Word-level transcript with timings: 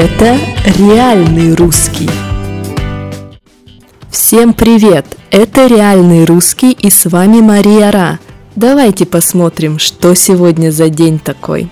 Это 0.00 0.38
реальный 0.78 1.56
русский. 1.56 2.08
Всем 4.08 4.54
привет! 4.54 5.04
Это 5.32 5.66
реальный 5.66 6.24
русский 6.24 6.70
и 6.70 6.88
с 6.88 7.06
вами 7.06 7.40
Мария 7.40 7.90
Ра. 7.90 8.20
Давайте 8.54 9.06
посмотрим, 9.06 9.80
что 9.80 10.14
сегодня 10.14 10.70
за 10.70 10.88
день 10.88 11.18
такой. 11.18 11.68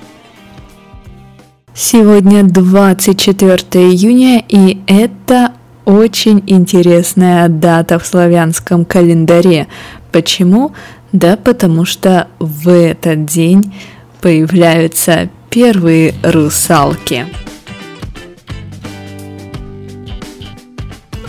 Сегодня 1.73 2.43
24 2.43 3.59
июня 3.93 4.43
и 4.49 4.81
это 4.89 5.53
очень 5.85 6.43
интересная 6.49 7.47
дата 7.47 8.01
в 8.01 8.07
славянском 8.09 8.85
календаре. 8.85 9.69
Почему? 10.11 10.73
Да 11.13 11.37
потому 11.37 11.85
что 11.85 12.27
в 12.41 12.69
этот 12.71 13.25
день 13.25 13.73
появляются 14.21 15.31
первые 15.49 16.13
русалки. 16.25 17.27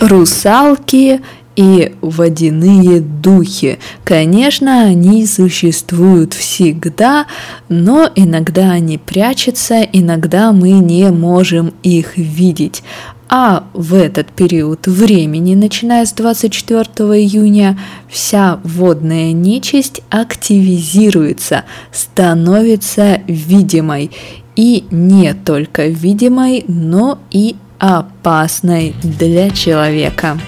Русалки 0.00 1.20
и 1.56 1.92
водяные 2.02 3.00
духи. 3.00 3.78
Конечно, 4.04 4.82
они 4.82 5.26
существуют 5.26 6.34
всегда, 6.34 7.26
но 7.68 8.08
иногда 8.14 8.70
они 8.70 8.96
прячутся, 8.96 9.82
иногда 9.82 10.52
мы 10.52 10.70
не 10.70 11.10
можем 11.10 11.74
их 11.82 12.16
видеть. 12.16 12.84
А 13.28 13.64
в 13.74 13.92
этот 13.92 14.28
период 14.28 14.86
времени, 14.86 15.54
начиная 15.54 16.06
с 16.06 16.12
24 16.12 16.84
июня, 17.20 17.78
вся 18.08 18.60
водная 18.62 19.32
нечисть 19.32 20.00
активизируется, 20.10 21.64
становится 21.92 23.20
видимой. 23.26 24.12
И 24.54 24.84
не 24.90 25.34
только 25.34 25.88
видимой, 25.88 26.64
но 26.68 27.18
и 27.30 27.56
опасной 27.78 28.94
для 29.02 29.50
человека. 29.50 30.38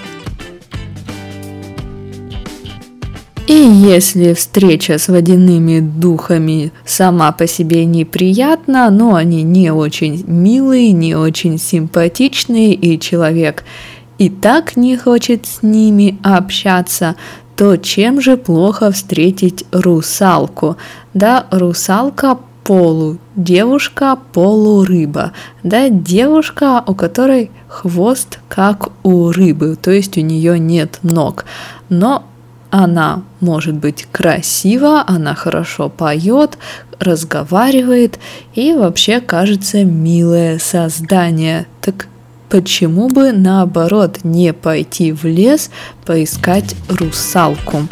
И 3.46 3.52
если 3.52 4.32
встреча 4.34 4.96
с 4.96 5.08
водяными 5.08 5.80
духами 5.80 6.72
сама 6.84 7.32
по 7.32 7.48
себе 7.48 7.84
неприятна, 7.84 8.90
но 8.90 9.16
они 9.16 9.42
не 9.42 9.72
очень 9.72 10.24
милые, 10.24 10.92
не 10.92 11.16
очень 11.16 11.58
симпатичные, 11.58 12.74
и 12.74 13.00
человек 13.00 13.64
и 14.18 14.28
так 14.28 14.76
не 14.76 14.96
хочет 14.96 15.46
с 15.46 15.62
ними 15.62 16.18
общаться, 16.22 17.16
то 17.56 17.76
чем 17.76 18.20
же 18.20 18.36
плохо 18.36 18.92
встретить 18.92 19.64
русалку? 19.72 20.76
Да, 21.12 21.46
русалка 21.50 22.38
полу, 22.70 23.18
девушка 23.34 24.16
полурыба, 24.32 25.32
да, 25.64 25.88
девушка, 25.88 26.84
у 26.86 26.94
которой 26.94 27.50
хвост 27.66 28.38
как 28.48 28.92
у 29.02 29.32
рыбы, 29.32 29.74
то 29.74 29.90
есть 29.90 30.16
у 30.16 30.20
нее 30.20 30.56
нет 30.56 31.00
ног, 31.02 31.46
но 31.88 32.22
она 32.70 33.24
может 33.40 33.74
быть 33.74 34.06
красива, 34.12 35.02
она 35.04 35.34
хорошо 35.34 35.88
поет, 35.88 36.58
разговаривает 37.00 38.20
и 38.54 38.72
вообще 38.72 39.20
кажется 39.20 39.82
милое 39.82 40.60
создание. 40.60 41.66
Так 41.80 42.06
почему 42.48 43.08
бы 43.08 43.32
наоборот 43.32 44.20
не 44.22 44.52
пойти 44.52 45.10
в 45.10 45.24
лес 45.24 45.72
поискать 46.04 46.76
русалку? 46.88 47.88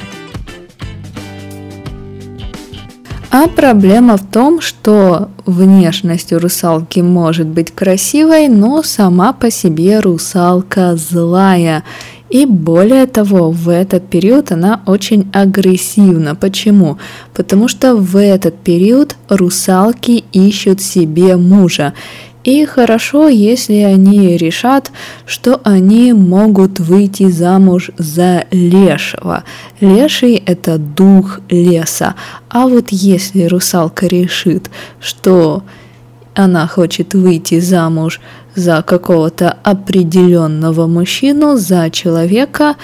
А 3.30 3.46
проблема 3.46 4.16
в 4.16 4.24
том, 4.24 4.62
что 4.62 5.28
внешность 5.44 6.32
у 6.32 6.38
русалки 6.38 7.00
может 7.00 7.46
быть 7.46 7.70
красивой, 7.72 8.48
но 8.48 8.82
сама 8.82 9.34
по 9.34 9.50
себе 9.50 10.00
русалка 10.00 10.96
злая. 10.96 11.84
И 12.30 12.46
более 12.46 13.06
того, 13.06 13.50
в 13.50 13.68
этот 13.68 14.08
период 14.08 14.50
она 14.50 14.80
очень 14.86 15.30
агрессивна. 15.32 16.34
Почему? 16.34 16.98
Потому 17.34 17.68
что 17.68 17.96
в 17.96 18.16
этот 18.16 18.58
период 18.58 19.16
русалки 19.28 20.24
ищут 20.32 20.80
себе 20.80 21.36
мужа. 21.36 21.92
И 22.44 22.64
хорошо, 22.64 23.28
если 23.28 23.76
они 23.82 24.36
решат, 24.36 24.92
что 25.26 25.60
они 25.64 26.12
могут 26.12 26.78
выйти 26.78 27.28
замуж 27.30 27.90
за 27.98 28.44
лешего. 28.50 29.44
Леший– 29.80 30.42
это 30.46 30.78
дух 30.78 31.40
леса. 31.50 32.14
А 32.48 32.68
вот 32.68 32.86
если 32.90 33.44
русалка 33.44 34.06
решит, 34.06 34.70
что 35.00 35.62
она 36.34 36.66
хочет 36.68 37.14
выйти 37.14 37.58
замуж 37.58 38.20
за 38.54 38.82
какого-то 38.82 39.56
определенного 39.64 40.86
мужчину, 40.86 41.56
за 41.56 41.90
человека, 41.90 42.76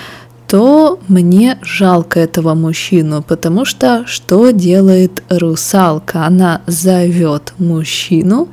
то 0.49 0.99
мне 1.09 1.59
жалко 1.63 2.21
этого 2.21 2.55
мужчину, 2.55 3.23
потому 3.23 3.65
что 3.65 4.05
что 4.07 4.51
делает 4.51 5.23
русалка? 5.29 6.27
Она 6.27 6.61
зовет 6.67 7.55
мужчину, 7.59 8.49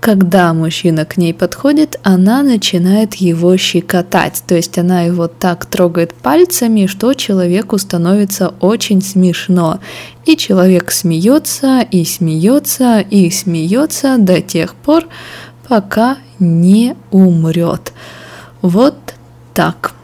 когда 0.00 0.54
мужчина 0.54 1.04
к 1.04 1.16
ней 1.16 1.34
подходит, 1.34 1.98
она 2.02 2.42
начинает 2.42 3.14
его 3.16 3.56
щекотать. 3.56 4.42
То 4.46 4.54
есть 4.54 4.78
она 4.78 5.02
его 5.02 5.26
так 5.26 5.66
трогает 5.66 6.14
пальцами, 6.14 6.86
что 6.86 7.14
человеку 7.14 7.78
становится 7.78 8.54
очень 8.60 9.02
смешно. 9.02 9.80
И 10.24 10.36
человек 10.36 10.92
смеется, 10.92 11.80
и 11.80 12.04
смеется, 12.04 13.00
и 13.00 13.30
смеется 13.30 14.18
до 14.18 14.40
тех 14.40 14.74
пор, 14.74 15.06
пока 15.68 16.18
не 16.38 16.94
умрет. 17.10 17.92
Вот 18.62 18.96
так. 19.52 19.97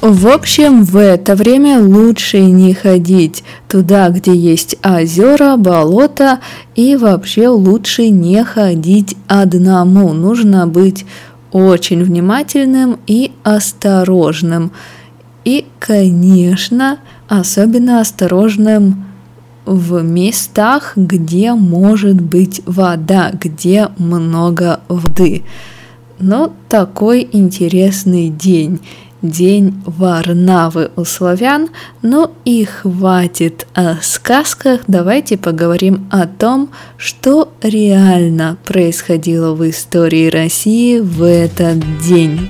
В 0.00 0.28
общем, 0.28 0.82
в 0.82 0.96
это 0.96 1.34
время 1.34 1.78
лучше 1.78 2.40
не 2.40 2.72
ходить 2.72 3.44
туда, 3.68 4.08
где 4.08 4.34
есть 4.34 4.76
озера, 4.82 5.58
болота, 5.58 6.40
и 6.74 6.96
вообще 6.96 7.48
лучше 7.48 8.08
не 8.08 8.42
ходить 8.42 9.14
одному. 9.26 10.14
Нужно 10.14 10.66
быть 10.66 11.04
очень 11.52 12.02
внимательным 12.02 12.98
и 13.06 13.32
осторожным. 13.42 14.72
И, 15.44 15.66
конечно, 15.78 17.00
особенно 17.28 18.00
осторожным 18.00 19.04
в 19.66 20.02
местах, 20.02 20.94
где 20.96 21.52
может 21.52 22.18
быть 22.22 22.62
вода, 22.64 23.32
где 23.34 23.88
много 23.98 24.80
воды. 24.88 25.42
Но 26.18 26.54
такой 26.70 27.28
интересный 27.32 28.30
день 28.30 28.80
день 29.22 29.82
Варнавы 29.86 30.90
у 30.96 31.04
славян, 31.04 31.68
ну 32.02 32.30
и 32.44 32.64
хватит 32.64 33.66
о 33.74 33.96
сказках, 34.02 34.80
давайте 34.86 35.36
поговорим 35.36 36.08
о 36.10 36.26
том, 36.26 36.70
что 36.96 37.52
реально 37.62 38.56
происходило 38.64 39.54
в 39.54 39.68
истории 39.68 40.28
России 40.28 40.98
в 40.98 41.22
этот 41.22 41.78
день. 42.00 42.48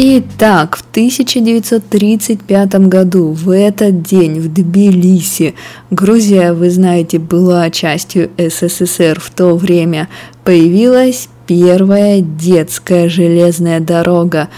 Итак, 0.00 0.76
в 0.76 0.82
1935 0.92 2.74
году, 2.86 3.32
в 3.32 3.50
этот 3.50 4.00
день, 4.02 4.38
в 4.38 4.46
Тбилиси, 4.52 5.56
Грузия, 5.90 6.52
вы 6.52 6.70
знаете, 6.70 7.18
была 7.18 7.68
частью 7.70 8.30
СССР. 8.38 9.18
В 9.18 9.30
то 9.30 9.56
время, 9.56 10.08
появилась 10.44 11.28
первая 11.48 12.20
детская 12.20 13.08
железная 13.08 13.80
дорога, 13.80 14.48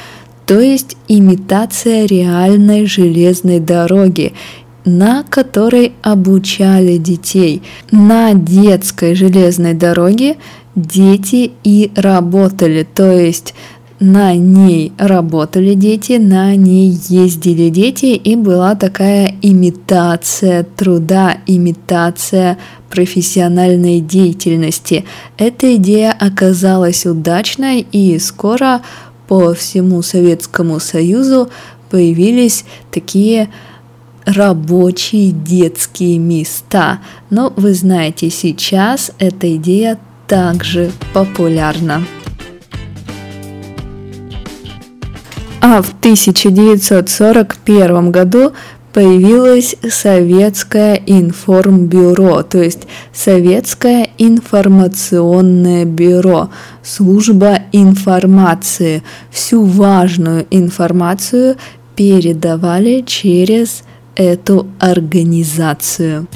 то 0.44 0.58
есть 0.58 0.96
имитация 1.06 2.04
реальной 2.04 2.84
железной 2.84 3.60
дороги, 3.60 4.34
на 4.84 5.22
которой 5.22 5.92
обучали 6.02 6.96
детей. 6.96 7.62
На 7.92 8.34
детской 8.34 9.14
железной 9.14 9.74
дороге 9.74 10.36
дети 10.74 11.52
и 11.62 11.92
работали, 11.94 12.82
то 12.82 13.12
есть 13.12 13.54
на 14.00 14.34
ней 14.34 14.92
работали 14.98 15.74
дети, 15.74 16.12
на 16.12 16.56
ней 16.56 16.98
ездили 17.08 17.68
дети, 17.68 18.06
и 18.06 18.34
была 18.34 18.74
такая 18.74 19.34
имитация 19.42 20.64
труда, 20.64 21.36
имитация 21.46 22.56
профессиональной 22.88 24.00
деятельности. 24.00 25.04
Эта 25.36 25.76
идея 25.76 26.16
оказалась 26.18 27.04
удачной, 27.04 27.86
и 27.92 28.18
скоро 28.18 28.80
по 29.28 29.52
всему 29.52 30.00
Советскому 30.00 30.80
Союзу 30.80 31.50
появились 31.90 32.64
такие 32.90 33.50
рабочие 34.24 35.30
детские 35.30 36.18
места. 36.18 37.00
Но 37.28 37.52
вы 37.54 37.74
знаете, 37.74 38.30
сейчас 38.30 39.12
эта 39.18 39.54
идея 39.56 39.98
также 40.26 40.90
популярна. 41.12 42.02
А 45.60 45.82
в 45.82 45.90
1941 45.90 48.10
году 48.10 48.54
появилось 48.92 49.76
советское 49.88 51.00
информбюро, 51.06 52.42
то 52.42 52.60
есть 52.62 52.88
советское 53.12 54.10
информационное 54.18 55.84
бюро, 55.84 56.50
служба 56.82 57.60
информации. 57.72 59.02
Всю 59.30 59.64
важную 59.64 60.46
информацию 60.50 61.56
передавали 61.94 63.04
через 63.06 63.84
эту 64.16 64.66
организацию. 64.78 66.26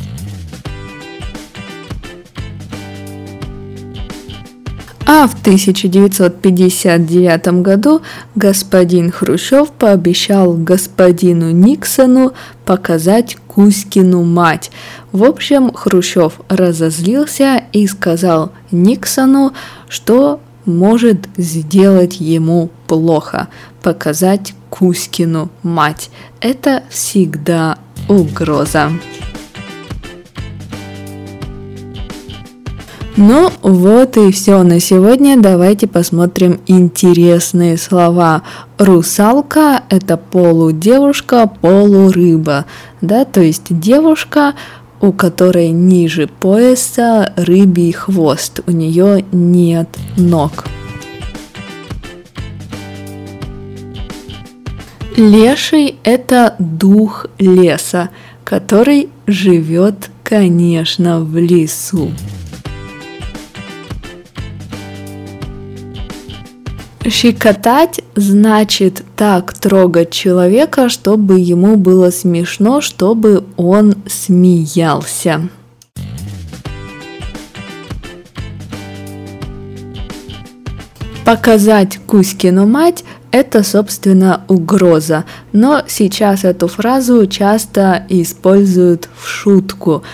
А 5.17 5.29
в 5.29 5.35
1959 5.35 7.63
году 7.63 8.03
господин 8.35 9.13
Хрущев 9.13 9.71
пообещал 9.71 10.55
господину 10.55 11.53
Никсону 11.53 12.33
показать 12.65 13.37
Кузькину 13.47 14.25
мать. 14.25 14.73
В 15.13 15.23
общем, 15.23 15.73
Хрущев 15.73 16.41
разозлился 16.49 17.63
и 17.73 17.87
сказал 17.87 18.51
Никсону, 18.73 19.53
что 19.89 20.41
может 20.65 21.29
сделать 21.37 22.21
ему 22.21 22.71
плохо, 22.89 23.47
показать 23.85 24.55
Кузькину 24.69 25.49
мать. 25.63 26.11
Это 26.41 26.83
всегда 26.91 27.79
угроза. 28.09 28.91
Ну 33.17 33.49
вот 33.63 34.17
и 34.17 34.33
все 34.33 34.65
на 34.65 34.81
сегодня. 34.81 35.41
Давайте 35.41 35.87
посмотрим 35.87 36.59
интересные 36.67 37.79
слова. 37.79 38.43
Русалка– 38.77 39.83
это 39.89 40.17
полудевушка, 40.17 41.47
полурыба. 41.47 42.65
Да, 43.01 43.25
то 43.25 43.41
есть 43.41 43.67
девушка, 43.69 44.55
у 45.01 45.13
которой 45.13 45.69
ниже 45.69 46.27
пояса 46.27 47.33
рыбий 47.37 47.93
хвост. 47.93 48.63
У 48.67 48.73
нее 48.73 49.25
нет 49.31 49.89
ног. 50.17 50.65
Леший– 55.17 56.01
это 56.03 56.57
дух 56.59 57.27
леса, 57.39 58.11
который 58.43 59.09
живет, 59.29 60.11
конечно, 60.25 61.21
в 61.21 61.37
лесу. 61.37 62.11
Щекотать 67.06 68.01
значит 68.15 69.03
так 69.15 69.53
трогать 69.53 70.11
человека, 70.11 70.89
чтобы 70.89 71.39
ему 71.39 71.77
было 71.77 72.11
смешно, 72.11 72.81
чтобы 72.81 73.45
он 73.56 73.97
смеялся. 74.06 75.43
Показать 81.27 81.99
Кузькину 82.06 82.67
мать– 82.67 83.05
это, 83.31 83.62
собственно, 83.62 84.45
угроза, 84.49 85.25
но 85.53 85.83
сейчас 85.87 86.45
эту 86.45 86.69
фразу 86.69 87.27
часто 87.27 88.06
используют 88.09 89.09
в 89.17 89.27
шутку. 89.27 90.05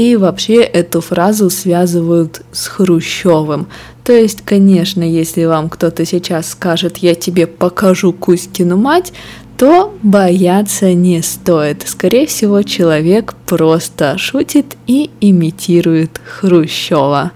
И 0.00 0.16
вообще 0.16 0.62
эту 0.62 1.02
фразу 1.02 1.50
связывают 1.50 2.40
с 2.52 2.68
Хрущевым. 2.68 3.66
То 4.02 4.14
есть, 4.14 4.40
конечно, 4.46 5.02
если 5.02 5.44
вам 5.44 5.68
кто-то 5.68 6.06
сейчас 6.06 6.52
скажет 6.52 6.96
«я 6.96 7.14
тебе 7.14 7.46
покажу 7.46 8.14
Кузькину 8.14 8.78
мать», 8.78 9.12
то 9.58 9.94
бояться 10.02 10.94
не 10.94 11.20
стоит. 11.20 11.82
Скорее 11.86 12.26
всего, 12.26 12.62
человек 12.62 13.34
просто 13.44 14.16
шутит 14.16 14.78
и 14.86 15.10
имитирует 15.20 16.18
Хрущева. 16.24 17.32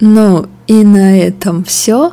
Ну 0.00 0.48
и 0.66 0.84
на 0.84 1.18
этом 1.18 1.64
все. 1.64 2.12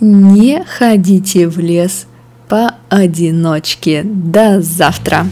Не 0.00 0.64
ходите 0.64 1.48
в 1.48 1.58
лес 1.58 2.06
поодиночке. 2.48 4.04
До 4.04 4.62
завтра! 4.62 5.26